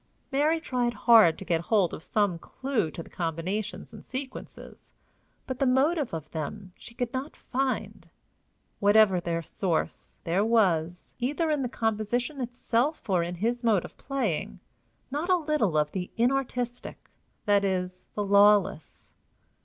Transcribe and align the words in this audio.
Mary 0.31 0.59
tried 0.59 0.95
hard 0.95 1.37
to 1.37 1.45
get 1.45 1.61
hold 1.61 1.93
of 1.93 2.01
some 2.01 2.39
clew 2.39 2.89
to 2.89 3.03
the 3.03 3.09
combinations 3.11 3.93
and 3.93 4.03
sequences, 4.03 4.93
but 5.45 5.59
the 5.59 5.65
motive 5.67 6.11
of 6.11 6.27
them 6.31 6.73
she 6.75 6.95
could 6.95 7.13
not 7.13 7.35
find. 7.35 8.09
Whatever 8.79 9.19
their 9.19 9.43
source, 9.43 10.17
there 10.23 10.43
was, 10.43 11.13
either 11.19 11.51
in 11.51 11.61
the 11.61 11.69
composition 11.69 12.41
itself 12.41 13.07
or 13.11 13.21
in 13.21 13.35
his 13.35 13.63
mode 13.63 13.85
of 13.85 13.95
playing, 13.95 14.59
not 15.11 15.29
a 15.29 15.35
little 15.35 15.77
of 15.77 15.91
the 15.91 16.09
inartistic, 16.17 17.11
that 17.45 17.63
is, 17.63 18.07
the 18.15 18.23
lawless. 18.23 19.13